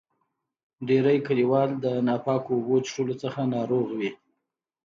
[0.87, 4.11] ډیری کلیوال د ناپاکو اوبو چیښلو څخه ناروغ وي.